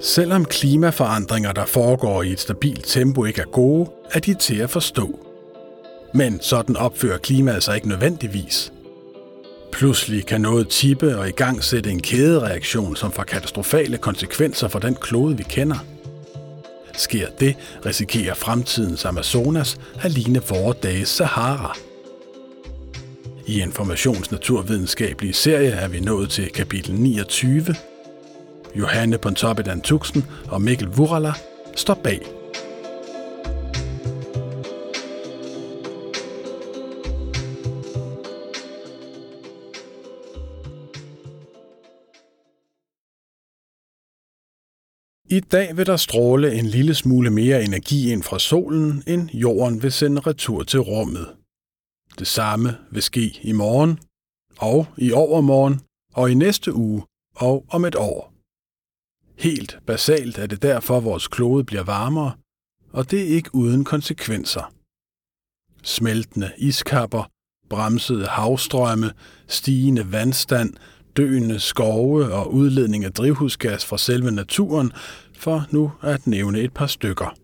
Selvom 0.00 0.44
klimaforandringer, 0.44 1.52
der 1.52 1.66
foregår 1.66 2.22
i 2.22 2.32
et 2.32 2.40
stabilt 2.40 2.84
tempo, 2.86 3.24
ikke 3.24 3.40
er 3.40 3.50
gode, 3.52 3.90
er 4.12 4.20
de 4.20 4.34
til 4.34 4.56
at 4.56 4.70
forstå. 4.70 5.18
Men 6.14 6.40
sådan 6.40 6.76
opfører 6.76 7.18
klimaet 7.18 7.62
sig 7.62 7.74
ikke 7.74 7.88
nødvendigvis. 7.88 8.72
Pludselig 9.72 10.26
kan 10.26 10.40
noget 10.40 10.68
tippe 10.68 11.18
og 11.18 11.28
i 11.28 11.32
gang 11.32 11.64
sætte 11.64 11.90
en 11.90 12.02
kædereaktion, 12.02 12.96
som 12.96 13.12
får 13.12 13.22
katastrofale 13.22 13.98
konsekvenser 13.98 14.68
for 14.68 14.78
den 14.78 14.94
klode, 14.94 15.36
vi 15.36 15.42
kender. 15.42 15.84
Sker 16.94 17.28
det, 17.40 17.56
risikerer 17.86 18.34
fremtidens 18.34 19.04
Amazonas 19.04 19.80
at 20.02 20.10
ligne 20.10 20.42
vores 20.48 20.78
dages 20.82 21.08
Sahara. 21.08 21.76
I 23.46 23.60
informationsnaturvidenskabelige 23.60 25.32
serie 25.32 25.70
er 25.70 25.88
vi 25.88 26.00
nået 26.00 26.30
til 26.30 26.50
kapitel 26.52 26.94
29, 26.94 27.74
Johanne 28.76 29.18
Pontoppidan 29.18 29.80
Tuxen 29.80 30.24
og 30.50 30.62
Mikkel 30.62 30.88
Vurala 30.88 31.32
står 31.76 31.94
bag. 31.94 32.20
I 45.30 45.40
dag 45.40 45.76
vil 45.76 45.86
der 45.86 45.96
stråle 45.96 46.54
en 46.54 46.66
lille 46.66 46.94
smule 46.94 47.30
mere 47.30 47.64
energi 47.64 48.12
ind 48.12 48.22
fra 48.22 48.38
solen, 48.38 49.02
end 49.06 49.30
jorden 49.30 49.82
vil 49.82 49.92
sende 49.92 50.20
retur 50.20 50.62
til 50.62 50.80
rummet. 50.80 51.26
Det 52.18 52.26
samme 52.26 52.76
vil 52.90 53.02
ske 53.02 53.38
i 53.42 53.52
morgen, 53.52 53.98
og 54.58 54.86
i 54.96 55.12
overmorgen, 55.12 55.80
og 56.14 56.30
i 56.30 56.34
næste 56.34 56.74
uge, 56.74 57.02
og 57.36 57.64
om 57.70 57.84
et 57.84 57.94
år. 57.94 58.37
Helt 59.38 59.78
basalt 59.86 60.38
er 60.38 60.46
det 60.46 60.62
derfor, 60.62 61.00
vores 61.00 61.28
klode 61.28 61.64
bliver 61.64 61.82
varmere, 61.82 62.32
og 62.92 63.10
det 63.10 63.20
er 63.20 63.36
ikke 63.36 63.54
uden 63.54 63.84
konsekvenser. 63.84 64.72
Smeltende 65.82 66.52
iskapper, 66.58 67.30
bremsede 67.70 68.26
havstrømme, 68.26 69.12
stigende 69.48 70.12
vandstand, 70.12 70.74
døende 71.16 71.60
skove 71.60 72.32
og 72.32 72.54
udledning 72.54 73.04
af 73.04 73.12
drivhusgas 73.12 73.84
fra 73.86 73.98
selve 73.98 74.30
naturen, 74.30 74.92
for 75.34 75.66
nu 75.70 75.92
at 76.02 76.26
nævne 76.26 76.60
et 76.60 76.74
par 76.74 76.86
stykker. 76.86 77.36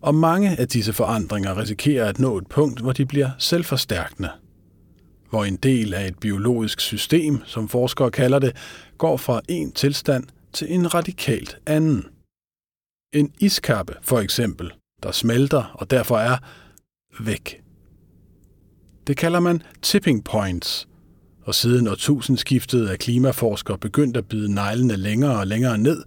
Og 0.00 0.14
mange 0.14 0.60
af 0.60 0.68
disse 0.68 0.92
forandringer 0.92 1.58
risikerer 1.58 2.08
at 2.08 2.18
nå 2.18 2.38
et 2.38 2.46
punkt, 2.46 2.80
hvor 2.80 2.92
de 2.92 3.06
bliver 3.06 3.30
selvforstærkende. 3.38 4.30
Hvor 5.30 5.44
en 5.44 5.56
del 5.56 5.94
af 5.94 6.06
et 6.06 6.18
biologisk 6.18 6.80
system, 6.80 7.40
som 7.44 7.68
forskere 7.68 8.10
kalder 8.10 8.38
det, 8.38 8.56
går 8.98 9.16
fra 9.16 9.40
en 9.48 9.72
tilstand 9.72 10.24
til 10.56 10.72
en 10.74 10.94
radikalt 10.94 11.58
anden. 11.66 12.06
En 13.12 13.32
iskappe 13.40 13.94
for 14.02 14.18
eksempel, 14.18 14.72
der 15.02 15.12
smelter 15.12 15.62
og 15.74 15.90
derfor 15.90 16.18
er 16.18 16.36
væk. 17.20 17.62
Det 19.06 19.16
kalder 19.16 19.40
man 19.40 19.62
tipping 19.82 20.24
points, 20.24 20.88
og 21.42 21.54
siden 21.54 21.88
årtusindskiftet 21.88 22.90
er 22.90 22.96
klimaforskere 22.96 23.78
begyndt 23.78 24.16
at 24.16 24.28
bide 24.28 24.54
neglene 24.54 24.96
længere 24.96 25.38
og 25.38 25.46
længere 25.46 25.78
ned, 25.78 26.02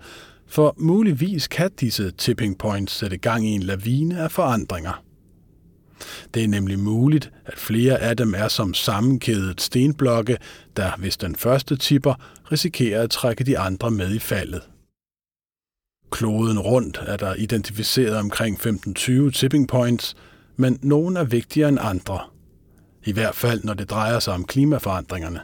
for 0.48 0.76
muligvis 0.78 1.48
kan 1.48 1.72
disse 1.80 2.12
tipping 2.12 2.58
points 2.58 2.94
sætte 2.94 3.18
gang 3.18 3.48
i 3.48 3.52
en 3.52 3.64
lavine 3.64 4.20
af 4.20 4.32
forandringer. 4.32 5.04
Det 6.34 6.44
er 6.44 6.48
nemlig 6.48 6.80
muligt, 6.80 7.32
at 7.46 7.58
flere 7.58 8.00
af 8.00 8.18
dem 8.18 8.34
er 8.34 8.48
som 8.48 8.74
sammenkædet 8.74 9.62
stenblokke, 9.62 10.38
der, 10.78 10.92
hvis 10.98 11.18
den 11.18 11.36
første 11.36 11.76
tipper, 11.78 12.14
risikerer 12.52 13.04
at 13.04 13.10
trække 13.10 13.44
de 13.44 13.60
andre 13.60 13.92
med 13.92 14.16
i 14.16 14.20
faldet. 14.20 14.62
Kloden 16.12 16.60
rundt 16.60 17.00
er 17.08 17.18
der 17.18 17.36
identificeret 17.36 18.18
omkring 18.18 18.60
15-20 18.60 19.32
tipping 19.32 19.68
points, 19.68 20.16
men 20.56 20.80
nogle 20.82 21.20
er 21.20 21.24
vigtigere 21.24 21.70
end 21.70 21.80
andre. 21.82 22.20
I 23.06 23.12
hvert 23.12 23.36
fald, 23.36 23.64
når 23.64 23.74
det 23.74 23.90
drejer 23.90 24.20
sig 24.20 24.34
om 24.34 24.46
klimaforandringerne. 24.46 25.40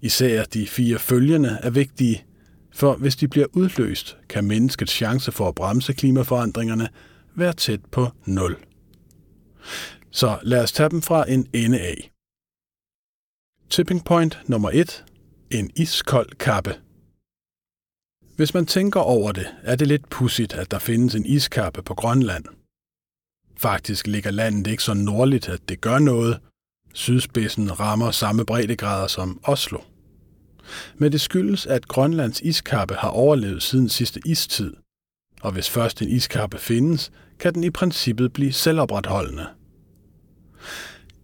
Især 0.00 0.44
de 0.44 0.66
fire 0.66 0.98
følgende 0.98 1.58
er 1.62 1.70
vigtige, 1.70 2.24
for 2.72 2.94
hvis 2.94 3.16
de 3.16 3.28
bliver 3.28 3.46
udløst, 3.52 4.16
kan 4.28 4.44
menneskets 4.44 4.92
chance 4.92 5.32
for 5.32 5.48
at 5.48 5.54
bremse 5.54 5.92
klimaforandringerne 5.92 6.88
være 7.34 7.52
tæt 7.52 7.80
på 7.92 8.08
0. 8.26 8.56
Så 10.10 10.38
lad 10.42 10.62
os 10.62 10.72
tage 10.72 10.90
dem 10.90 11.02
fra 11.02 11.30
en 11.30 11.46
ende 11.52 11.80
af. 11.80 12.10
Tipping 13.70 14.04
point 14.04 14.38
nummer 14.46 14.70
1. 14.74 15.04
En 15.50 15.70
iskold 15.76 16.30
kappe. 16.30 16.80
Hvis 18.36 18.54
man 18.54 18.66
tænker 18.66 19.00
over 19.00 19.32
det, 19.32 19.46
er 19.62 19.76
det 19.76 19.88
lidt 19.88 20.08
pudsigt, 20.10 20.52
at 20.52 20.70
der 20.70 20.78
findes 20.78 21.14
en 21.14 21.26
iskappe 21.26 21.82
på 21.82 21.94
Grønland. 21.94 22.44
Faktisk 23.56 24.06
ligger 24.06 24.30
landet 24.30 24.66
ikke 24.66 24.82
så 24.82 24.94
nordligt, 24.94 25.48
at 25.48 25.68
det 25.68 25.80
gør 25.80 25.98
noget. 25.98 26.40
Sydspidsen 26.94 27.80
rammer 27.80 28.10
samme 28.10 28.46
breddegrader 28.46 29.06
som 29.06 29.40
Oslo. 29.44 29.80
Men 30.96 31.12
det 31.12 31.20
skyldes, 31.20 31.66
at 31.66 31.88
Grønlands 31.88 32.40
iskappe 32.40 32.94
har 32.94 33.08
overlevet 33.08 33.62
siden 33.62 33.88
sidste 33.88 34.20
istid. 34.26 34.74
Og 35.44 35.52
hvis 35.52 35.70
først 35.70 36.02
en 36.02 36.08
iskappe 36.08 36.58
findes, 36.58 37.12
kan 37.38 37.54
den 37.54 37.64
i 37.64 37.70
princippet 37.70 38.32
blive 38.32 38.52
selvopretholdende. 38.52 39.46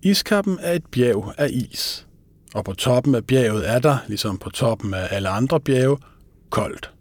Iskappen 0.02 0.58
er 0.60 0.72
et 0.72 0.86
bjerg 0.86 1.34
af 1.38 1.48
is, 1.50 2.06
og 2.54 2.64
på 2.64 2.72
toppen 2.72 3.14
af 3.14 3.26
bjerget 3.26 3.70
er 3.70 3.78
der, 3.78 3.98
ligesom 4.08 4.38
på 4.38 4.50
toppen 4.50 4.94
af 4.94 5.08
alle 5.10 5.28
andre 5.28 5.60
bjerge, 5.60 5.98
koldt. 6.50 6.92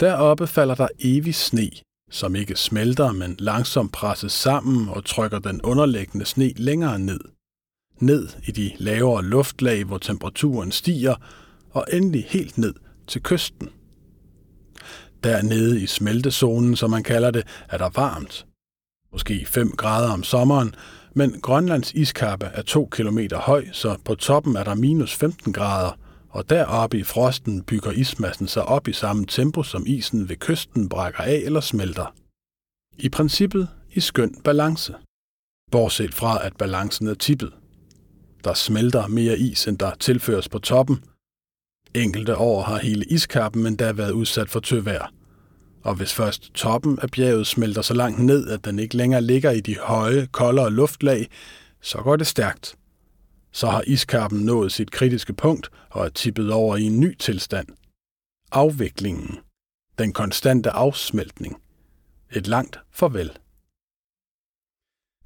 Deroppe 0.00 0.46
falder 0.46 0.74
der 0.74 0.88
evig 1.00 1.34
sne, 1.34 1.70
som 2.10 2.36
ikke 2.36 2.56
smelter, 2.56 3.12
men 3.12 3.36
langsomt 3.38 3.92
presses 3.92 4.32
sammen 4.32 4.88
og 4.88 5.04
trykker 5.04 5.38
den 5.38 5.62
underliggende 5.62 6.26
sne 6.26 6.52
længere 6.56 6.98
ned. 6.98 7.20
Ned 8.00 8.28
i 8.46 8.50
de 8.50 8.72
lavere 8.78 9.24
luftlag, 9.24 9.84
hvor 9.84 9.98
temperaturen 9.98 10.72
stiger, 10.72 11.14
og 11.70 11.86
endelig 11.92 12.24
helt 12.28 12.58
ned 12.58 12.74
til 13.06 13.22
kysten. 13.22 13.70
Dernede 15.28 15.80
i 15.80 15.86
smeltezonen, 15.86 16.76
som 16.76 16.90
man 16.90 17.02
kalder 17.02 17.30
det, 17.30 17.46
er 17.68 17.78
der 17.78 17.88
varmt. 17.94 18.46
Måske 19.12 19.46
5 19.46 19.70
grader 19.70 20.12
om 20.12 20.22
sommeren, 20.22 20.74
men 21.14 21.40
Grønlands 21.40 21.92
iskappe 21.92 22.46
er 22.46 22.62
2 22.62 22.88
km 22.90 23.18
høj, 23.32 23.66
så 23.72 23.96
på 24.04 24.14
toppen 24.14 24.56
er 24.56 24.64
der 24.64 24.74
minus 24.74 25.14
15 25.14 25.52
grader, 25.52 25.92
og 26.30 26.50
deroppe 26.50 26.98
i 26.98 27.02
frosten 27.02 27.62
bygger 27.62 27.90
ismassen 27.90 28.48
sig 28.48 28.64
op 28.64 28.88
i 28.88 28.92
samme 28.92 29.26
tempo, 29.26 29.62
som 29.62 29.84
isen 29.86 30.28
ved 30.28 30.36
kysten 30.36 30.88
brækker 30.88 31.22
af 31.22 31.42
eller 31.44 31.60
smelter. 31.60 32.14
I 32.98 33.08
princippet 33.08 33.68
i 33.92 34.00
skøn 34.00 34.34
balance. 34.44 34.94
Bortset 35.70 36.14
fra, 36.14 36.46
at 36.46 36.56
balancen 36.56 37.06
er 37.06 37.14
tippet. 37.14 37.52
Der 38.44 38.54
smelter 38.54 39.06
mere 39.06 39.38
is, 39.38 39.68
end 39.68 39.78
der 39.78 39.94
tilføres 39.94 40.48
på 40.48 40.58
toppen, 40.58 40.98
Enkelte 41.94 42.36
år 42.36 42.62
har 42.62 42.78
hele 42.78 43.04
iskappen 43.04 43.66
endda 43.66 43.92
været 43.92 44.10
udsat 44.10 44.50
for 44.50 44.60
tøvejr. 44.60 45.17
Og 45.82 45.94
hvis 45.94 46.14
først 46.14 46.54
toppen 46.54 46.98
af 47.02 47.10
bjerget 47.10 47.46
smelter 47.46 47.82
så 47.82 47.94
langt 47.94 48.18
ned, 48.18 48.48
at 48.48 48.64
den 48.64 48.78
ikke 48.78 48.96
længere 48.96 49.22
ligger 49.22 49.50
i 49.50 49.60
de 49.60 49.76
høje, 49.78 50.28
koldere 50.32 50.70
luftlag, 50.70 51.28
så 51.80 51.98
går 51.98 52.16
det 52.16 52.26
stærkt. 52.26 52.74
Så 53.52 53.66
har 53.66 53.82
iskappen 53.86 54.40
nået 54.40 54.72
sit 54.72 54.90
kritiske 54.90 55.32
punkt 55.32 55.70
og 55.90 56.04
er 56.04 56.08
tippet 56.08 56.52
over 56.52 56.76
i 56.76 56.82
en 56.82 57.00
ny 57.00 57.16
tilstand. 57.16 57.66
Afviklingen. 58.52 59.38
Den 59.98 60.12
konstante 60.12 60.70
afsmeltning. 60.70 61.56
Et 62.32 62.46
langt 62.46 62.78
farvel. 62.90 63.30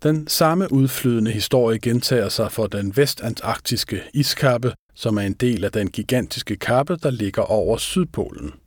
Den 0.03 0.29
samme 0.29 0.73
udflydende 0.73 1.31
historie 1.31 1.79
gentager 1.79 2.29
sig 2.29 2.53
for 2.53 2.67
den 2.67 2.97
vestantarktiske 2.97 4.03
iskappe, 4.15 4.75
som 4.95 5.17
er 5.17 5.23
en 5.23 5.33
del 5.33 5.65
af 5.65 5.73
den 5.73 5.91
gigantiske 5.91 6.57
kappe, 6.57 6.97
der 6.97 7.11
ligger 7.11 7.43
over 7.43 7.77
Sydpolen. 7.77 8.62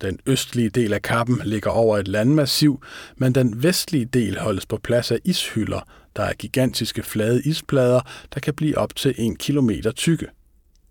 Den 0.00 0.18
østlige 0.26 0.68
del 0.68 0.92
af 0.92 1.02
kappen 1.02 1.40
ligger 1.44 1.70
over 1.70 1.98
et 1.98 2.08
landmassiv, 2.08 2.82
men 3.16 3.34
den 3.34 3.62
vestlige 3.62 4.04
del 4.04 4.38
holdes 4.38 4.66
på 4.66 4.76
plads 4.76 5.10
af 5.10 5.18
ishylder, 5.24 5.80
der 6.16 6.22
er 6.22 6.32
gigantiske 6.32 7.02
flade 7.02 7.42
isplader, 7.44 8.00
der 8.34 8.40
kan 8.40 8.54
blive 8.54 8.78
op 8.78 8.96
til 8.96 9.14
en 9.18 9.36
kilometer 9.36 9.90
tykke, 9.90 10.26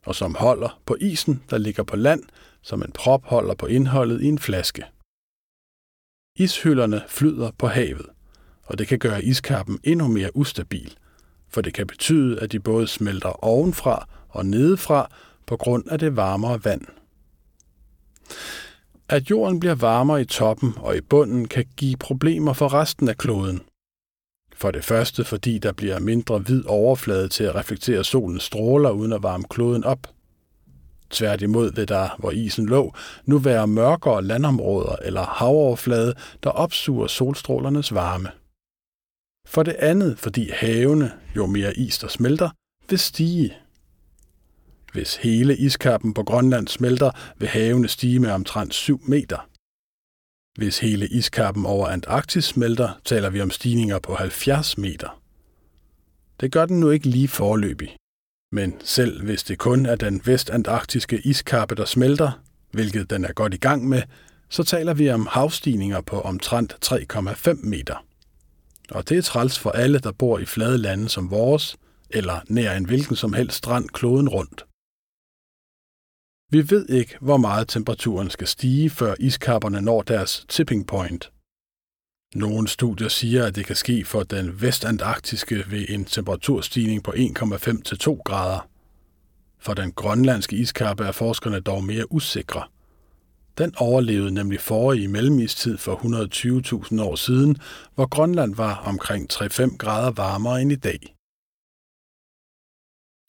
og 0.06 0.16
som 0.16 0.36
holder 0.36 0.82
på 0.86 0.98
isen, 1.02 1.44
der 1.50 1.58
ligger 1.58 1.84
på 1.84 1.96
land, 1.96 2.24
som 2.62 2.82
en 2.82 2.92
prop 2.92 3.26
holder 3.26 3.56
på 3.56 3.66
indholdet 3.66 4.22
i 4.22 4.26
en 4.26 4.40
flaske. 4.40 4.84
Ishylderne 6.40 7.02
flyder 7.08 7.52
på 7.58 7.68
havet, 7.68 8.06
og 8.64 8.78
det 8.78 8.88
kan 8.88 9.00
gøre 9.00 9.24
iskappen 9.24 9.80
endnu 9.84 10.08
mere 10.08 10.36
ustabil, 10.36 10.98
for 11.50 11.62
det 11.62 11.74
kan 11.74 11.88
betyde, 11.88 12.40
at 12.40 12.52
de 12.52 12.60
både 12.60 12.88
smelter 12.88 13.44
ovenfra 13.46 14.08
og 14.30 14.46
nedefra 14.46 15.12
på 15.46 15.58
grund 15.58 15.88
af 15.88 16.00
det 16.00 16.16
varmere 16.16 16.66
vand. 16.66 16.86
At 19.10 19.30
jorden 19.30 19.60
bliver 19.60 19.76
varmere 19.76 20.22
i 20.22 20.26
toppen 20.26 20.74
og 20.78 20.98
i 20.98 21.02
bunden 21.02 21.48
kan 21.48 21.66
give 21.78 21.98
problemer 21.98 22.54
for 22.54 22.74
resten 22.74 23.10
af 23.10 23.18
kloden. 23.18 23.62
For 24.56 24.72
det 24.72 24.84
første 24.84 25.24
fordi 25.24 25.58
der 25.58 25.72
bliver 25.72 26.00
mindre 26.00 26.40
hvid 26.40 26.64
overflade 26.68 27.28
til 27.28 27.44
at 27.44 27.56
reflektere 27.56 28.04
solens 28.04 28.44
stråler 28.44 28.90
uden 28.90 29.14
at 29.14 29.24
varme 29.24 29.44
kloden 29.50 29.84
op. 29.84 30.08
Tværtimod 31.10 31.72
vil 31.76 31.88
der, 31.88 32.10
hvor 32.20 32.32
isen 32.32 32.66
lå, 32.66 32.94
nu 33.26 33.38
være 33.38 33.68
mørkere 33.68 34.24
landområder 34.24 34.96
eller 34.96 35.24
havoverflade, 35.24 36.14
der 36.44 36.50
opsuger 36.50 37.08
solstrålernes 37.08 37.94
varme. 37.94 38.30
For 39.48 39.64
det 39.64 39.76
andet, 39.80 40.20
fordi 40.20 40.50
havene, 40.54 41.12
jo 41.36 41.46
mere 41.46 41.78
is 41.78 41.98
der 41.98 42.08
smelter, 42.08 42.50
vil 42.90 43.00
stige. 43.00 43.58
Hvis 44.96 45.16
hele 45.16 45.58
iskappen 45.58 46.14
på 46.14 46.24
Grønland 46.24 46.68
smelter, 46.68 47.12
vil 47.38 47.48
havene 47.48 47.88
stige 47.88 48.20
med 48.20 48.30
omtrent 48.30 48.74
7 48.74 49.02
meter. 49.08 49.50
Hvis 50.58 50.80
hele 50.80 51.08
iskappen 51.08 51.66
over 51.66 51.88
Antarktis 51.88 52.46
smelter, 52.46 53.00
taler 53.06 53.30
vi 53.30 53.42
om 53.42 53.52
stigninger 53.52 54.00
på 54.00 54.16
70 54.16 54.78
meter. 54.78 55.22
Det 56.40 56.52
gør 56.52 56.66
den 56.66 56.80
nu 56.80 56.90
ikke 56.90 57.08
lige 57.08 57.28
forløbig. 57.28 57.96
Men 58.52 58.74
selv 58.84 59.24
hvis 59.24 59.44
det 59.44 59.58
kun 59.58 59.86
er 59.86 59.96
den 59.96 60.22
vestantarktiske 60.26 61.20
iskappe, 61.20 61.76
der 61.76 61.86
smelter, 61.86 62.42
hvilket 62.72 63.10
den 63.10 63.26
er 63.26 63.34
godt 63.34 63.54
i 63.54 63.58
gang 63.58 63.90
med, 63.90 64.02
så 64.50 64.64
taler 64.64 64.94
vi 64.94 65.10
om 65.10 65.28
havstigninger 65.32 66.02
på 66.02 66.22
omtrent 66.22 66.78
3,5 66.86 67.54
meter. 67.66 68.06
Og 68.92 69.10
det 69.10 69.18
er 69.18 69.22
træls 69.22 69.60
for 69.60 69.70
alle, 69.70 70.00
der 70.00 70.12
bor 70.12 70.40
i 70.40 70.46
flade 70.46 70.78
lande 70.78 71.10
som 71.10 71.32
vores, 71.32 71.78
eller 72.10 72.40
nær 72.48 72.74
en 72.74 72.86
hvilken 72.86 73.16
som 73.16 73.34
helst 73.34 73.58
strand 73.58 73.90
kloden 73.90 74.30
rundt. 74.30 74.66
Vi 76.56 76.70
ved 76.70 76.90
ikke, 76.90 77.18
hvor 77.22 77.38
meget 77.38 77.68
temperaturen 77.68 78.30
skal 78.30 78.48
stige, 78.48 78.90
før 78.90 79.16
iskapperne 79.20 79.82
når 79.82 80.02
deres 80.02 80.46
tipping 80.50 80.88
point. 80.88 81.32
Nogle 82.36 82.68
studier 82.68 83.08
siger, 83.08 83.46
at 83.46 83.56
det 83.56 83.66
kan 83.66 83.76
ske 83.76 84.06
for 84.06 84.24
den 84.24 84.62
vestantarktiske 84.62 85.64
ved 85.68 85.86
en 85.90 86.06
temperaturstigning 86.06 87.04
på 87.04 87.12
1,5 87.12 87.82
til 87.82 87.98
2 87.98 88.22
grader. 88.26 88.70
For 89.60 89.74
den 89.74 89.92
grønlandske 89.92 90.56
iskappe 90.56 91.04
er 91.04 91.12
forskerne 91.12 91.60
dog 91.60 91.84
mere 91.84 92.12
usikre. 92.12 92.64
Den 93.58 93.74
overlevede 93.78 94.32
nemlig 94.32 94.60
forrige 94.60 95.08
mellemistid 95.08 95.78
for 95.78 95.96
120.000 96.96 97.02
år 97.02 97.16
siden, 97.16 97.58
hvor 97.96 98.08
Grønland 98.08 98.56
var 98.56 98.76
omkring 98.76 99.34
3-5 99.34 99.78
grader 99.78 100.12
varmere 100.12 100.62
end 100.62 100.72
i 100.72 100.76
dag. 100.76 101.16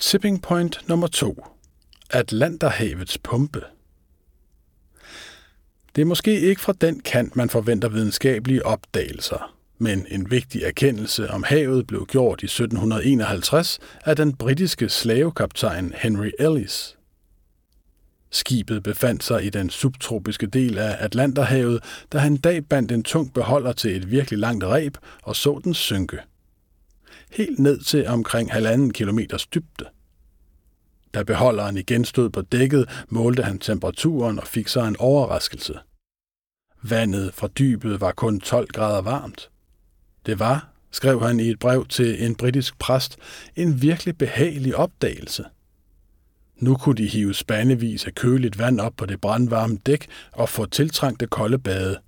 Tipping 0.00 0.42
point 0.42 0.88
nummer 0.88 1.06
2. 1.06 1.55
Atlanterhavets 2.10 3.18
pumpe. 3.18 3.62
Det 5.96 6.02
er 6.02 6.06
måske 6.06 6.40
ikke 6.40 6.60
fra 6.60 6.72
den 6.80 7.00
kant, 7.00 7.36
man 7.36 7.50
forventer 7.50 7.88
videnskabelige 7.88 8.66
opdagelser, 8.66 9.54
men 9.78 10.06
en 10.10 10.30
vigtig 10.30 10.62
erkendelse 10.62 11.30
om 11.30 11.42
havet 11.42 11.86
blev 11.86 12.06
gjort 12.06 12.42
i 12.42 12.46
1751 12.46 13.78
af 14.04 14.16
den 14.16 14.36
britiske 14.36 14.88
slavekaptajn 14.88 15.92
Henry 15.96 16.30
Ellis. 16.38 16.96
Skibet 18.30 18.82
befandt 18.82 19.24
sig 19.24 19.44
i 19.44 19.50
den 19.50 19.70
subtropiske 19.70 20.46
del 20.46 20.78
af 20.78 20.96
Atlanterhavet, 21.00 21.82
da 22.12 22.18
han 22.18 22.32
en 22.32 22.38
dag 22.38 22.64
bandt 22.64 22.92
en 22.92 23.02
tung 23.02 23.34
beholder 23.34 23.72
til 23.72 23.96
et 23.96 24.10
virkelig 24.10 24.38
langt 24.38 24.64
reb 24.64 24.96
og 25.22 25.36
så 25.36 25.60
den 25.64 25.74
synke. 25.74 26.18
Helt 27.30 27.58
ned 27.58 27.80
til 27.80 28.06
omkring 28.06 28.52
halvanden 28.52 28.92
kilometers 28.92 29.46
dybde. 29.46 29.84
Da 31.16 31.22
beholderen 31.22 31.76
igen 31.76 32.04
stod 32.04 32.30
på 32.30 32.42
dækket, 32.42 33.04
målte 33.08 33.42
han 33.42 33.58
temperaturen 33.58 34.38
og 34.38 34.46
fik 34.46 34.68
sig 34.68 34.88
en 34.88 34.96
overraskelse. 34.98 35.78
Vandet 36.82 37.34
fra 37.34 37.48
dybet 37.48 38.00
var 38.00 38.12
kun 38.12 38.40
12 38.40 38.68
grader 38.68 39.02
varmt. 39.02 39.50
Det 40.26 40.38
var, 40.38 40.68
skrev 40.90 41.22
han 41.22 41.40
i 41.40 41.50
et 41.50 41.58
brev 41.58 41.86
til 41.86 42.24
en 42.24 42.34
britisk 42.34 42.78
præst, 42.78 43.16
en 43.56 43.82
virkelig 43.82 44.18
behagelig 44.18 44.76
opdagelse. 44.76 45.44
Nu 46.56 46.76
kunne 46.76 46.96
de 46.96 47.08
hive 47.08 47.34
spandevis 47.34 48.06
af 48.06 48.14
køligt 48.14 48.58
vand 48.58 48.80
op 48.80 48.92
på 48.96 49.06
det 49.06 49.20
brandvarme 49.20 49.78
dæk 49.86 50.06
og 50.32 50.48
få 50.48 50.66
tiltrængte 50.66 51.26
kolde 51.26 51.58
bade. 51.58 52.00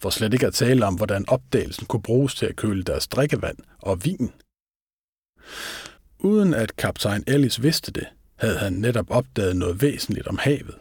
For 0.00 0.10
slet 0.10 0.34
ikke 0.34 0.46
at 0.46 0.54
tale 0.54 0.86
om, 0.86 0.94
hvordan 0.94 1.24
opdagelsen 1.28 1.86
kunne 1.86 2.02
bruges 2.02 2.34
til 2.34 2.46
at 2.46 2.56
køle 2.56 2.82
deres 2.82 3.08
drikkevand 3.08 3.58
og 3.78 4.04
vin. 4.04 4.32
Uden 6.18 6.54
at 6.54 6.76
kaptajn 6.76 7.24
Ellis 7.26 7.62
vidste 7.62 7.92
det, 7.92 8.06
havde 8.42 8.58
han 8.58 8.72
netop 8.72 9.10
opdaget 9.10 9.56
noget 9.56 9.82
væsentligt 9.82 10.26
om 10.26 10.38
havet. 10.38 10.74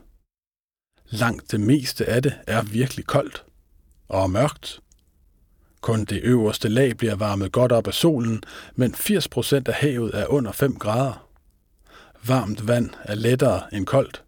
Langt 1.10 1.52
det 1.52 1.60
meste 1.60 2.06
af 2.06 2.24
det 2.24 2.34
er 2.48 2.62
virkelig 2.62 3.06
koldt 3.06 3.46
og 4.10 4.32
mørkt. 4.32 4.82
Kun 5.82 6.06
det 6.06 6.22
øverste 6.24 6.70
lag 6.70 6.98
bliver 6.98 7.16
varmet 7.16 7.52
godt 7.52 7.72
op 7.72 7.88
af 7.88 7.94
solen, 7.94 8.44
men 8.76 8.94
80% 8.94 9.56
af 9.66 9.74
havet 9.74 10.16
er 10.16 10.28
under 10.28 10.52
5 10.52 10.76
grader. 10.76 11.30
Varmt 12.28 12.68
vand 12.68 12.90
er 13.04 13.16
lettere 13.16 13.74
end 13.74 13.86
koldt, 13.86 14.24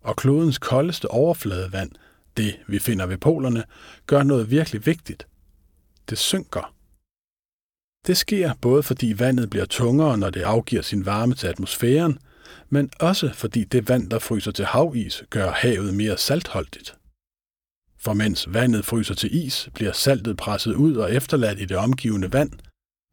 og 0.00 0.16
klodens 0.16 0.58
koldeste 0.58 1.10
overfladevand, 1.10 1.90
det 2.36 2.58
vi 2.66 2.78
finder 2.78 3.06
ved 3.06 3.18
polerne, 3.18 3.64
gør 4.06 4.22
noget 4.22 4.50
virkelig 4.50 4.86
vigtigt. 4.86 5.26
Det 6.10 6.18
synker. 6.18 6.74
Det 8.06 8.16
sker 8.16 8.54
både 8.60 8.82
fordi 8.82 9.14
vandet 9.18 9.50
bliver 9.50 9.66
tungere, 9.66 10.18
når 10.18 10.30
det 10.30 10.42
afgiver 10.42 10.82
sin 10.82 11.06
varme 11.06 11.34
til 11.34 11.46
atmosfæren, 11.46 12.18
men 12.68 12.90
også 13.00 13.30
fordi 13.34 13.64
det 13.64 13.88
vand, 13.88 14.10
der 14.10 14.18
fryser 14.18 14.52
til 14.52 14.64
havis, 14.64 15.24
gør 15.30 15.50
havet 15.50 15.94
mere 15.94 16.16
saltholdigt. 16.18 16.94
For 18.00 18.12
mens 18.12 18.54
vandet 18.54 18.84
fryser 18.84 19.14
til 19.14 19.46
is, 19.46 19.68
bliver 19.74 19.92
saltet 19.92 20.36
presset 20.36 20.74
ud 20.74 20.96
og 20.96 21.14
efterladt 21.14 21.60
i 21.60 21.64
det 21.64 21.76
omgivende 21.76 22.32
vand, 22.32 22.50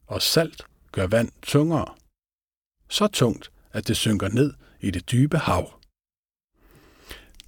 og 0.06 0.22
salt 0.22 0.62
gør 0.92 1.06
vand 1.06 1.30
tungere. 1.42 1.94
Så 2.88 3.06
tungt, 3.06 3.50
at 3.72 3.88
det 3.88 3.96
synker 3.96 4.28
ned 4.28 4.52
i 4.80 4.90
det 4.90 5.10
dybe 5.10 5.38
hav. 5.38 5.80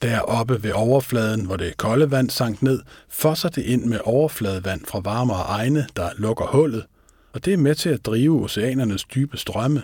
Deroppe 0.02 0.62
ved 0.62 0.72
overfladen, 0.72 1.46
hvor 1.46 1.56
det 1.56 1.76
kolde 1.76 2.10
vand 2.10 2.30
sank 2.30 2.62
ned, 2.62 2.82
fosser 3.08 3.48
det 3.48 3.62
ind 3.62 3.84
med 3.84 4.00
overfladevand 4.04 4.86
fra 4.86 5.00
varmere 5.00 5.42
egne, 5.42 5.86
der 5.96 6.10
lukker 6.16 6.46
hullet, 6.46 6.86
og 7.32 7.44
det 7.44 7.52
er 7.52 7.58
med 7.58 7.74
til 7.74 7.88
at 7.88 8.06
drive 8.06 8.44
oceanernes 8.44 9.04
dybe 9.04 9.36
strømme. 9.36 9.82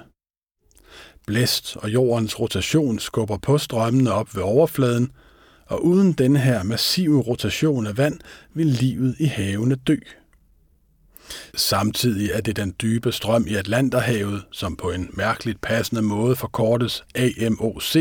Blæst 1.26 1.76
og 1.76 1.93
jordens 1.93 2.41
rotation 2.41 2.99
skubber 2.99 3.38
på 3.38 3.59
strømmene 3.59 4.12
op 4.12 4.37
ved 4.37 4.43
overfladen, 4.43 5.11
og 5.67 5.85
uden 5.85 6.12
denne 6.12 6.38
her 6.38 6.62
massive 6.62 7.23
rotation 7.23 7.87
af 7.87 7.99
vand 7.99 8.21
vil 8.55 8.67
livet 8.67 9.17
i 9.19 9.25
havene 9.25 9.75
dø. 9.75 9.97
Samtidig 11.55 12.31
er 12.31 12.41
det 12.41 12.56
den 12.56 12.75
dybe 12.82 13.12
strøm 13.12 13.47
i 13.47 13.55
Atlanterhavet, 13.55 14.44
som 14.53 14.77
på 14.77 14.91
en 14.91 15.10
mærkeligt 15.13 15.60
passende 15.60 16.03
måde 16.03 16.37
forkortes 16.37 17.05
AMOC, 17.15 17.96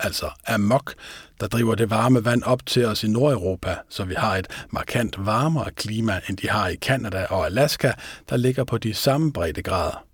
altså 0.00 0.30
amok, 0.46 0.94
der 1.40 1.46
driver 1.46 1.74
det 1.74 1.90
varme 1.90 2.24
vand 2.24 2.42
op 2.42 2.66
til 2.66 2.84
os 2.84 3.04
i 3.04 3.08
Nordeuropa, 3.08 3.76
så 3.88 4.04
vi 4.04 4.14
har 4.14 4.36
et 4.36 4.66
markant 4.70 5.26
varmere 5.26 5.70
klima, 5.70 6.20
end 6.28 6.36
de 6.36 6.48
har 6.48 6.68
i 6.68 6.74
Kanada 6.74 7.24
og 7.24 7.46
Alaska, 7.46 7.92
der 8.28 8.36
ligger 8.36 8.64
på 8.64 8.78
de 8.78 8.94
samme 8.94 9.32
breddegrader. 9.32 10.07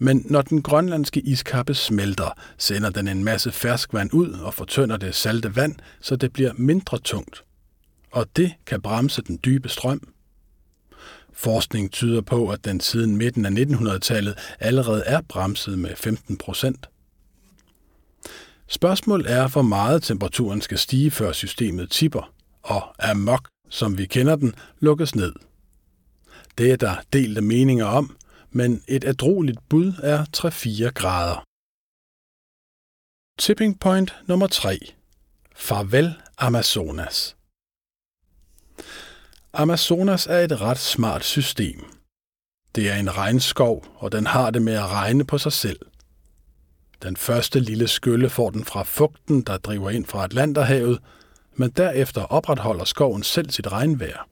Men 0.00 0.22
når 0.24 0.42
den 0.42 0.62
grønlandske 0.62 1.20
iskappe 1.20 1.74
smelter, 1.74 2.38
sender 2.58 2.90
den 2.90 3.08
en 3.08 3.24
masse 3.24 3.52
ferskvand 3.52 4.14
ud 4.14 4.30
og 4.30 4.54
fortynder 4.54 4.96
det 4.96 5.14
salte 5.14 5.56
vand, 5.56 5.74
så 6.00 6.16
det 6.16 6.32
bliver 6.32 6.52
mindre 6.56 6.98
tungt. 6.98 7.44
Og 8.10 8.26
det 8.36 8.52
kan 8.66 8.82
bremse 8.82 9.22
den 9.22 9.38
dybe 9.44 9.68
strøm. 9.68 10.08
Forskning 11.32 11.92
tyder 11.92 12.20
på, 12.20 12.48
at 12.50 12.64
den 12.64 12.80
siden 12.80 13.16
midten 13.16 13.46
af 13.46 13.50
1900-tallet 13.50 14.34
allerede 14.60 15.02
er 15.06 15.20
bremset 15.28 15.78
med 15.78 15.96
15 15.96 16.36
procent. 16.36 16.88
Spørgsmålet 18.68 19.30
er, 19.30 19.48
hvor 19.48 19.62
meget 19.62 20.02
temperaturen 20.02 20.60
skal 20.60 20.78
stige, 20.78 21.10
før 21.10 21.32
systemet 21.32 21.90
tipper, 21.90 22.32
og 22.62 23.10
amok, 23.10 23.48
som 23.68 23.98
vi 23.98 24.06
kender 24.06 24.36
den, 24.36 24.54
lukkes 24.80 25.14
ned. 25.14 25.32
Det 26.58 26.72
er 26.72 26.76
der 26.76 26.94
delte 27.12 27.40
meninger 27.40 27.86
om, 27.86 28.16
men 28.50 28.82
et 28.88 29.04
adroligt 29.04 29.68
bud 29.68 29.92
er 30.02 30.24
3-4 30.36 30.90
grader. 30.90 31.44
Tipping 33.38 33.80
point 33.80 34.14
nummer 34.26 34.46
3. 34.46 34.78
Farvel 35.54 36.14
Amazonas. 36.38 37.36
Amazonas 39.52 40.26
er 40.26 40.38
et 40.38 40.60
ret 40.60 40.78
smart 40.78 41.24
system. 41.24 41.84
Det 42.74 42.90
er 42.90 42.94
en 42.94 43.16
regnskov, 43.16 43.86
og 43.94 44.12
den 44.12 44.26
har 44.26 44.50
det 44.50 44.62
med 44.62 44.72
at 44.72 44.86
regne 44.86 45.26
på 45.26 45.38
sig 45.38 45.52
selv. 45.52 45.80
Den 47.02 47.16
første 47.16 47.60
lille 47.60 47.88
skylle 47.88 48.30
får 48.30 48.50
den 48.50 48.64
fra 48.64 48.82
fugten, 48.82 49.42
der 49.42 49.58
driver 49.58 49.90
ind 49.90 50.06
fra 50.06 50.24
Atlanterhavet, 50.24 51.02
men 51.54 51.70
derefter 51.70 52.22
opretholder 52.22 52.84
skoven 52.84 53.22
selv 53.22 53.50
sit 53.50 53.72
regnvejr. 53.72 54.28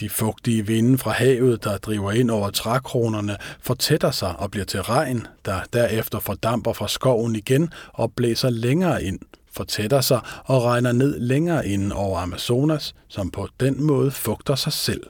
De 0.00 0.08
fugtige 0.08 0.66
vinde 0.66 0.98
fra 0.98 1.10
havet, 1.10 1.64
der 1.64 1.78
driver 1.78 2.12
ind 2.12 2.30
over 2.30 2.50
trækronerne, 2.50 3.36
fortætter 3.60 4.10
sig 4.10 4.36
og 4.36 4.50
bliver 4.50 4.64
til 4.64 4.82
regn, 4.82 5.26
der 5.44 5.60
derefter 5.72 6.20
fordamper 6.20 6.72
fra 6.72 6.88
skoven 6.88 7.36
igen 7.36 7.72
og 7.92 8.12
blæser 8.12 8.50
længere 8.50 9.04
ind, 9.04 9.18
fortætter 9.52 10.00
sig 10.00 10.20
og 10.44 10.62
regner 10.62 10.92
ned 10.92 11.20
længere 11.20 11.68
ind 11.68 11.92
over 11.92 12.18
Amazonas, 12.18 12.94
som 13.08 13.30
på 13.30 13.48
den 13.60 13.82
måde 13.82 14.10
fugter 14.10 14.54
sig 14.54 14.72
selv. 14.72 15.02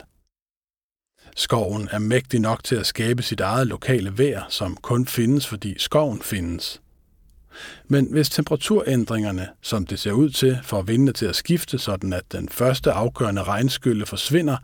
Skoven 1.35 1.87
er 1.91 1.99
mægtig 1.99 2.39
nok 2.39 2.63
til 2.63 2.75
at 2.75 2.85
skabe 2.85 3.23
sit 3.23 3.39
eget 3.39 3.67
lokale 3.67 4.17
vejr, 4.17 4.43
som 4.49 4.77
kun 4.77 5.05
findes, 5.07 5.47
fordi 5.47 5.79
skoven 5.79 6.21
findes. 6.21 6.82
Men 7.87 8.07
hvis 8.11 8.29
temperaturændringerne, 8.29 9.49
som 9.61 9.85
det 9.85 9.99
ser 9.99 10.11
ud 10.11 10.29
til, 10.29 10.59
får 10.63 10.81
vindene 10.81 11.13
til 11.13 11.25
at 11.25 11.35
skifte, 11.35 11.77
sådan 11.77 12.13
at 12.13 12.31
den 12.31 12.49
første 12.49 12.91
afgørende 12.91 13.43
regnskylle 13.43 14.05
forsvinder, 14.05 14.57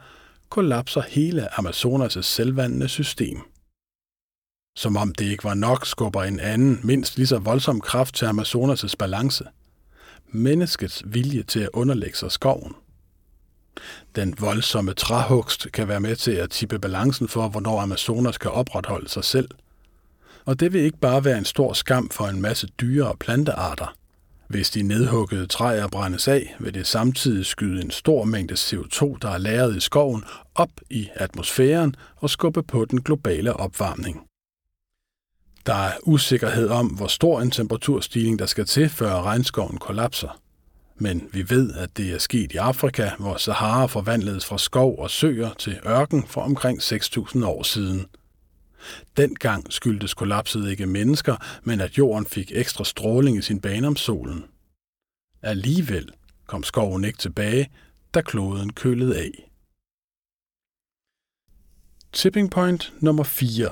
kollapser 0.49 1.01
hele 1.01 1.59
Amazonas' 1.59 2.21
selvvandende 2.21 2.87
system. 2.87 3.41
Som 4.77 4.97
om 4.97 5.13
det 5.13 5.25
ikke 5.25 5.43
var 5.43 5.53
nok, 5.53 5.85
skubber 5.85 6.23
en 6.23 6.39
anden, 6.39 6.79
mindst 6.83 7.17
lige 7.17 7.27
så 7.27 7.39
voldsom 7.39 7.81
kraft 7.81 8.15
til 8.15 8.25
Amazonas' 8.25 8.93
balance. 8.99 9.45
Menneskets 10.27 11.03
vilje 11.05 11.43
til 11.43 11.59
at 11.59 11.69
underlægge 11.73 12.17
sig 12.17 12.31
skoven. 12.31 12.75
Den 14.15 14.35
voldsomme 14.39 14.93
træhugst 14.93 15.71
kan 15.71 15.87
være 15.87 15.99
med 15.99 16.15
til 16.15 16.31
at 16.31 16.49
tippe 16.49 16.79
balancen 16.79 17.27
for, 17.27 17.47
hvornår 17.47 17.79
Amazonas 17.81 18.37
kan 18.37 18.51
opretholde 18.51 19.09
sig 19.09 19.23
selv. 19.23 19.49
Og 20.45 20.59
det 20.59 20.73
vil 20.73 20.81
ikke 20.81 20.99
bare 20.99 21.25
være 21.25 21.37
en 21.37 21.45
stor 21.45 21.73
skam 21.73 22.09
for 22.09 22.25
en 22.25 22.41
masse 22.41 22.67
dyre- 22.67 23.07
og 23.07 23.19
plantearter. 23.19 23.95
Hvis 24.49 24.69
de 24.69 24.83
nedhuggede 24.83 25.47
træer 25.47 25.87
brændes 25.87 26.27
af, 26.27 26.55
vil 26.59 26.73
det 26.73 26.87
samtidig 26.87 27.45
skyde 27.45 27.81
en 27.81 27.91
stor 27.91 28.23
mængde 28.23 28.53
CO2, 28.53 29.17
der 29.21 29.29
er 29.29 29.37
lagret 29.37 29.75
i 29.75 29.79
skoven, 29.79 30.23
op 30.55 30.71
i 30.89 31.09
atmosfæren 31.15 31.95
og 32.15 32.29
skubbe 32.29 32.63
på 32.63 32.85
den 32.85 33.01
globale 33.01 33.53
opvarmning. 33.53 34.25
Der 35.65 35.73
er 35.73 35.93
usikkerhed 36.03 36.69
om, 36.69 36.87
hvor 36.87 37.07
stor 37.07 37.41
en 37.41 37.51
temperaturstigning 37.51 38.39
der 38.39 38.45
skal 38.45 38.65
til, 38.65 38.89
før 38.89 39.21
regnskoven 39.21 39.77
kollapser. 39.77 40.41
Men 40.95 41.29
vi 41.31 41.49
ved, 41.49 41.73
at 41.73 41.97
det 41.97 42.13
er 42.13 42.17
sket 42.17 42.51
i 42.51 42.57
Afrika, 42.57 43.09
hvor 43.19 43.37
Sahara 43.37 43.85
forvandledes 43.85 44.45
fra 44.45 44.57
skov 44.57 44.99
og 44.99 45.09
søer 45.09 45.49
til 45.53 45.79
ørken 45.87 46.23
for 46.27 46.41
omkring 46.41 46.79
6.000 46.79 47.45
år 47.45 47.63
siden. 47.63 48.05
Dengang 49.17 49.73
skyldtes 49.73 50.13
kollapset 50.13 50.69
ikke 50.69 50.85
mennesker, 50.85 51.35
men 51.63 51.81
at 51.81 51.97
jorden 51.97 52.25
fik 52.25 52.51
ekstra 52.55 52.83
stråling 52.83 53.37
i 53.37 53.41
sin 53.41 53.61
bane 53.61 53.87
om 53.87 53.95
solen. 53.95 54.45
Alligevel 55.41 56.09
kom 56.47 56.63
skoven 56.63 57.03
ikke 57.03 57.17
tilbage, 57.17 57.69
da 58.13 58.21
kloden 58.21 58.73
kølede 58.73 59.17
af. 59.19 59.51
Tipping 62.13 62.51
point 62.51 62.93
nummer 62.99 63.23
4. 63.23 63.71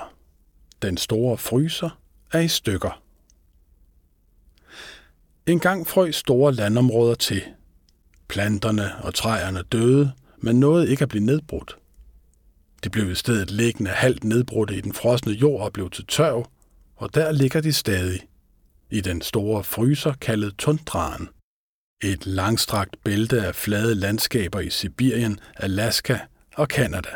Den 0.82 0.98
store 0.98 1.38
fryser 1.38 2.00
er 2.34 2.40
i 2.40 2.48
stykker. 2.48 3.02
En 5.46 5.60
gang 5.60 5.88
frøs 5.88 6.16
store 6.16 6.54
landområder 6.54 7.16
til. 7.16 7.44
Planterne 8.28 8.96
og 9.04 9.14
træerne 9.14 9.62
døde, 9.62 10.12
men 10.38 10.60
nåede 10.60 10.90
ikke 10.90 11.04
at 11.04 11.10
blive 11.10 11.26
nedbrudt. 11.26 11.78
De 12.84 12.90
blev 12.90 13.12
i 13.12 13.16
stedet 13.16 13.52
liggende 13.52 13.92
halvt 13.92 14.24
nedbrudte 14.24 14.76
i 14.76 14.82
den 14.82 14.94
frosne 14.94 15.34
jord 15.34 15.62
og 15.62 15.74
blev 15.74 15.90
til 15.90 16.06
tørv, 16.06 16.50
og 16.96 17.16
der 17.16 17.32
ligger 17.32 17.62
de 17.62 17.74
stadig. 17.74 18.28
I 18.92 19.02
den 19.02 19.22
store 19.22 19.64
fryser 19.64 20.14
kaldet 20.14 20.56
tundraen. 20.58 21.30
Et 22.04 22.26
langstrakt 22.26 22.96
bælte 23.04 23.42
af 23.42 23.56
flade 23.56 23.96
landskaber 23.96 24.60
i 24.60 24.70
Sibirien, 24.70 25.40
Alaska 25.56 26.20
og 26.56 26.68
Kanada. 26.68 27.10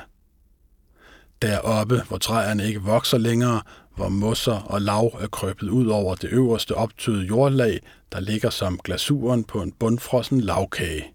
Deroppe, 1.42 2.02
hvor 2.08 2.18
træerne 2.18 2.68
ikke 2.68 2.82
vokser 2.82 3.18
længere, 3.18 3.62
hvor 3.96 4.10
mosser 4.10 4.56
og 4.56 4.82
lav 4.82 5.18
er 5.22 5.28
krøbet 5.28 5.70
ud 5.70 5.88
over 5.88 6.16
det 6.16 6.30
øverste 6.30 6.76
optøede 6.76 7.26
jordlag, 7.26 7.80
der 8.12 8.20
ligger 8.20 8.50
som 8.50 8.80
glasuren 8.84 9.44
på 9.44 9.62
en 9.62 9.72
bundfrossen 9.72 10.42
lavkage. 10.42 11.14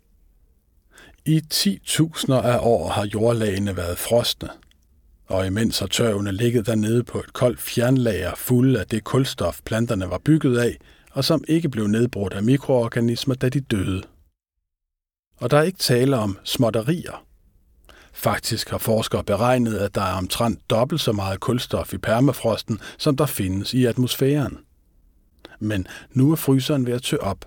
I 1.29 1.43
10.000 1.55 2.33
af 2.33 2.59
år 2.63 2.89
har 2.89 3.07
jordlagene 3.15 3.77
været 3.77 3.99
frosne, 3.99 4.49
og 5.27 5.47
imens 5.47 5.79
har 5.79 5.87
tørvene 5.87 6.33
ligget 6.33 6.67
dernede 6.67 7.05
på 7.05 7.19
et 7.19 7.33
koldt 7.33 7.61
fjernlager 7.61 8.35
fuld 8.35 8.77
af 8.77 8.87
det 8.87 9.05
kulstof, 9.05 9.61
planterne 9.65 10.11
var 10.11 10.19
bygget 10.19 10.59
af, 10.59 10.79
og 11.13 11.25
som 11.25 11.45
ikke 11.49 11.69
blev 11.69 11.87
nedbrudt 11.87 12.33
af 12.33 12.43
mikroorganismer, 12.43 13.35
da 13.35 13.49
de 13.49 13.61
døde. 13.61 14.03
Og 15.41 15.51
der 15.51 15.59
er 15.59 15.63
ikke 15.63 15.79
tale 15.79 16.17
om 16.17 16.39
småtterier. 16.45 17.25
Faktisk 18.13 18.71
har 18.71 18.79
forskere 18.79 19.25
beregnet, 19.25 19.75
at 19.79 19.95
der 19.95 20.03
er 20.03 20.15
omtrent 20.15 20.71
dobbelt 20.71 21.01
så 21.01 21.13
meget 21.13 21.41
kulstof 21.41 21.93
i 21.93 21.99
permafrosten, 21.99 22.81
som 22.99 23.17
der 23.17 23.27
findes 23.27 23.75
i 23.75 23.85
atmosfæren. 23.85 24.59
Men 25.61 25.87
nu 26.11 26.33
er 26.33 26.37
fryseren 26.37 26.87
ved 26.87 26.93
at 26.93 27.03
tø 27.03 27.17
op, 27.17 27.45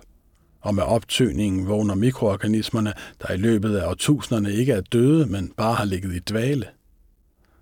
og 0.60 0.74
med 0.74 0.82
optøningen 0.82 1.68
vågner 1.68 1.94
mikroorganismerne, 1.94 2.92
der 3.22 3.32
i 3.32 3.36
løbet 3.36 3.76
af 3.76 3.86
årtusinderne 3.86 4.52
ikke 4.52 4.72
er 4.72 4.80
døde, 4.80 5.26
men 5.26 5.52
bare 5.56 5.74
har 5.74 5.84
ligget 5.84 6.14
i 6.14 6.18
dvale. 6.18 6.66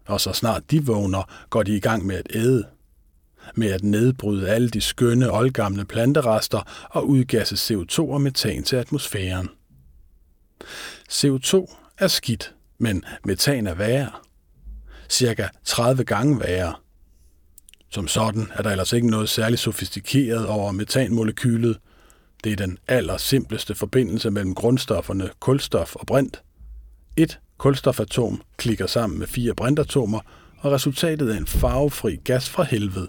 Og 0.06 0.20
så 0.20 0.32
snart 0.32 0.70
de 0.70 0.86
vågner, 0.86 1.22
går 1.50 1.62
de 1.62 1.76
i 1.76 1.80
gang 1.80 2.06
med 2.06 2.16
at 2.16 2.26
æde. 2.34 2.66
Med 3.54 3.70
at 3.70 3.82
nedbryde 3.82 4.48
alle 4.48 4.68
de 4.68 4.80
skønne, 4.80 5.32
oldgamle 5.32 5.84
planterester 5.84 6.88
og 6.90 7.08
udgasse 7.08 7.74
CO2 7.74 7.98
og 7.98 8.20
metan 8.20 8.62
til 8.62 8.76
atmosfæren. 8.76 9.48
CO2 11.12 11.76
er 11.98 12.08
skidt, 12.08 12.54
men 12.78 13.04
metan 13.24 13.66
er 13.66 13.74
værre. 13.74 14.10
Cirka 15.08 15.48
30 15.64 16.04
gange 16.04 16.40
værre. 16.40 16.74
Som 17.90 18.08
sådan 18.08 18.50
er 18.54 18.62
der 18.62 18.70
ellers 18.70 18.92
ikke 18.92 19.10
noget 19.10 19.28
særligt 19.28 19.60
sofistikeret 19.60 20.46
over 20.46 20.72
metanmolekylet. 20.72 21.78
Det 22.44 22.52
er 22.52 22.56
den 22.56 22.78
allersimpleste 22.88 23.74
forbindelse 23.74 24.30
mellem 24.30 24.54
grundstofferne 24.54 25.30
kulstof 25.40 25.96
og 25.96 26.06
brint. 26.06 26.42
Et 27.16 27.38
kulstofatom 27.58 28.42
klikker 28.56 28.86
sammen 28.86 29.18
med 29.18 29.26
fire 29.26 29.54
brintatomer, 29.54 30.20
og 30.58 30.72
resultatet 30.72 31.34
er 31.34 31.36
en 31.36 31.46
farvefri 31.46 32.16
gas 32.24 32.50
fra 32.50 32.62
helvede. 32.62 33.08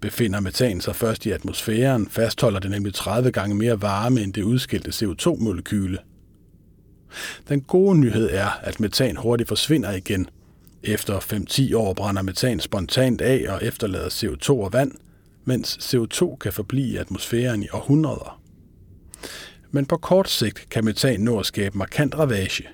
Befinder 0.00 0.40
metan 0.40 0.80
sig 0.80 0.96
først 0.96 1.26
i 1.26 1.30
atmosfæren, 1.30 2.08
fastholder 2.08 2.60
det 2.60 2.70
nemlig 2.70 2.94
30 2.94 3.30
gange 3.30 3.54
mere 3.54 3.82
varme 3.82 4.20
end 4.20 4.32
det 4.32 4.42
udskilte 4.42 4.90
CO2-molekyle– 4.90 5.98
den 7.48 7.60
gode 7.60 7.98
nyhed 7.98 8.30
er, 8.32 8.48
at 8.62 8.80
metan 8.80 9.16
hurtigt 9.16 9.48
forsvinder 9.48 9.92
igen. 9.92 10.28
Efter 10.82 11.18
5-10 11.72 11.76
år 11.76 11.94
brænder 11.94 12.22
metan 12.22 12.60
spontant 12.60 13.20
af 13.20 13.44
og 13.48 13.64
efterlader 13.64 14.08
CO2 14.08 14.50
og 14.50 14.72
vand, 14.72 14.92
mens 15.44 15.94
CO2 15.94 16.36
kan 16.36 16.52
forblive 16.52 16.86
i 16.86 16.96
atmosfæren 16.96 17.62
i 17.62 17.68
århundreder. 17.72 18.42
Men 19.70 19.86
på 19.86 19.96
kort 19.96 20.28
sigt 20.28 20.68
kan 20.70 20.84
metan 20.84 21.20
nå 21.20 21.38
at 21.38 21.46
skabe 21.46 21.78
markant 21.78 22.18
ravage. 22.18 22.68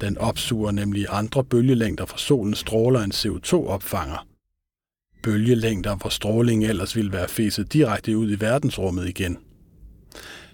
Den 0.00 0.18
opsuger 0.18 0.70
nemlig 0.70 1.06
andre 1.10 1.44
bølgelængder 1.44 2.06
fra 2.06 2.18
solens 2.18 2.58
stråler 2.58 3.00
end 3.00 3.12
CO2 3.14 3.54
opfanger. 3.54 4.26
Bølgelængder, 5.22 5.96
hvor 5.96 6.10
stråling 6.10 6.64
ellers 6.64 6.96
ville 6.96 7.12
være 7.12 7.28
fæset 7.28 7.72
direkte 7.72 8.16
ud 8.16 8.30
i 8.30 8.40
verdensrummet 8.40 9.08
igen– 9.08 9.38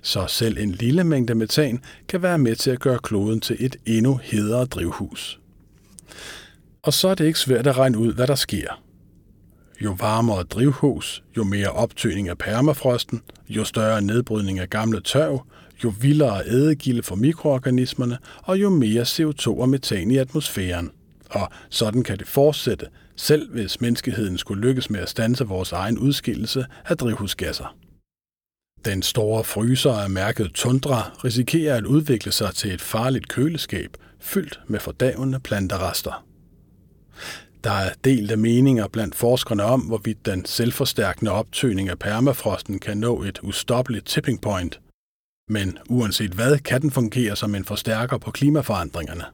så 0.03 0.27
selv 0.27 0.59
en 0.59 0.73
lille 0.73 1.05
mængde 1.05 1.35
metan 1.35 1.83
kan 2.09 2.23
være 2.23 2.39
med 2.39 2.57
til 2.57 2.71
at 2.71 2.81
gøre 2.81 2.99
kloden 2.99 3.41
til 3.41 3.57
et 3.61 3.77
endnu 3.87 4.21
hedere 4.23 4.65
drivhus. 4.65 5.41
Og 6.83 6.93
så 6.93 7.09
er 7.09 7.15
det 7.15 7.27
ikke 7.27 7.39
svært 7.39 7.67
at 7.67 7.79
regne 7.79 7.99
ud, 7.99 8.15
hvad 8.15 8.27
der 8.27 8.35
sker. 8.35 8.82
Jo 9.85 9.97
varmere 9.99 10.43
drivhus, 10.43 11.23
jo 11.37 11.45
mere 11.45 11.69
optøning 11.69 12.29
af 12.29 12.39
permafrosten, 12.39 13.23
jo 13.49 13.65
større 13.65 14.03
nedbrydning 14.03 14.59
af 14.59 14.71
gamle 14.71 15.01
tørv, 15.01 15.47
jo 15.85 15.93
vildere 16.01 16.43
ædegilde 16.47 17.03
for 17.03 17.15
mikroorganismerne, 17.15 18.19
og 18.43 18.61
jo 18.61 18.71
mere 18.71 19.03
CO2 19.03 19.47
og 19.47 19.69
metan 19.69 20.11
i 20.11 20.17
atmosfæren. 20.17 20.91
Og 21.31 21.49
sådan 21.71 22.03
kan 22.03 22.19
det 22.19 22.29
fortsætte, 22.29 22.87
selv 23.17 23.51
hvis 23.53 23.81
menneskeheden 23.81 24.39
skulle 24.39 24.63
lykkes 24.69 24.91
med 24.91 25.01
at 25.01 25.09
stanse 25.09 25.45
vores 25.45 25.73
egen 25.73 25.99
udskillelse 25.99 26.67
af 26.85 26.97
drivhusgasser. 26.97 27.77
Den 28.85 29.03
store 29.03 29.45
fryser 29.45 29.93
af 29.93 30.11
mærket 30.11 30.51
Tundra 30.55 31.11
risikerer 31.25 31.77
at 31.77 31.87
udvikle 31.87 32.33
sig 32.33 32.55
til 32.55 32.75
et 32.75 32.81
farligt 32.81 33.29
køleskab, 33.29 33.97
fyldt 34.21 34.61
med 34.67 34.81
fordavende 34.81 35.41
planterester. 35.41 36.27
Der 37.65 37.71
er 37.71 37.95
delte 38.05 38.37
meninger 38.37 38.89
blandt 38.89 39.15
forskerne 39.15 39.63
om, 39.63 39.81
hvorvidt 39.81 40.27
den 40.27 40.45
selvforstærkende 40.45 41.33
optøning 41.33 41.89
af 41.89 41.99
permafrosten 41.99 42.79
kan 42.79 42.99
nå 42.99 43.23
et 43.23 43.41
ustoppeligt 43.43 44.07
tipping 44.07 44.41
point. 44.41 44.81
Men 45.49 45.79
uanset 45.89 46.33
hvad, 46.33 46.59
kan 46.59 46.83
den 46.83 46.91
fungere 46.91 47.37
som 47.37 47.55
en 47.55 47.65
forstærker 47.65 48.19
på 48.19 48.31
klimaforandringerne. 48.31 49.25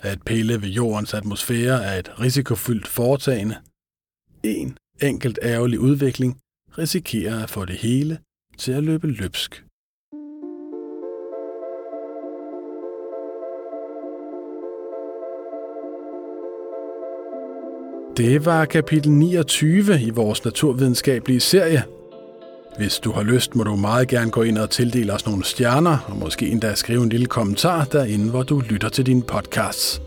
At 0.00 0.22
pille 0.22 0.62
ved 0.62 0.68
jordens 0.68 1.14
atmosfære 1.14 1.84
er 1.84 1.98
et 1.98 2.20
risikofyldt 2.20 2.88
foretagende. 2.88 3.56
En 4.42 4.76
enkelt 5.02 5.38
ærgerlig 5.42 5.80
udvikling 5.80 6.40
risikerer 6.78 7.42
at 7.42 7.50
få 7.50 7.64
det 7.64 7.76
hele 7.76 8.18
til 8.58 8.72
at 8.72 8.84
løbe 8.84 9.06
løbsk. 9.06 9.63
Det 18.16 18.44
var 18.44 18.64
kapitel 18.64 19.12
29 19.12 20.00
i 20.00 20.10
vores 20.10 20.44
naturvidenskabelige 20.44 21.40
serie. 21.40 21.84
Hvis 22.76 22.98
du 22.98 23.12
har 23.12 23.22
lyst, 23.22 23.54
må 23.54 23.64
du 23.64 23.76
meget 23.76 24.08
gerne 24.08 24.30
gå 24.30 24.42
ind 24.42 24.58
og 24.58 24.70
tildele 24.70 25.12
os 25.12 25.26
nogle 25.26 25.44
stjerner, 25.44 25.98
og 26.08 26.16
måske 26.16 26.48
endda 26.48 26.74
skrive 26.74 27.02
en 27.02 27.08
lille 27.08 27.26
kommentar 27.26 27.84
derinde, 27.84 28.30
hvor 28.30 28.42
du 28.42 28.60
lytter 28.60 28.88
til 28.88 29.06
din 29.06 29.22
podcast. 29.22 30.02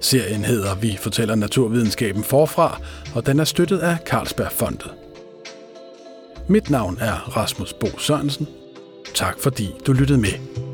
Serien 0.00 0.44
hedder 0.44 0.74
Vi 0.74 0.96
fortæller 1.00 1.34
naturvidenskaben 1.34 2.24
forfra, 2.24 2.80
og 3.14 3.26
den 3.26 3.40
er 3.40 3.44
støttet 3.44 3.78
af 3.78 3.96
Carlsbergfondet. 4.06 4.90
Mit 6.48 6.70
navn 6.70 6.98
er 7.00 7.36
Rasmus 7.36 7.72
Bo 7.72 7.98
Sørensen. 7.98 8.48
Tak 9.14 9.38
fordi 9.40 9.74
du 9.86 9.92
lyttede 9.92 10.18
med. 10.18 10.67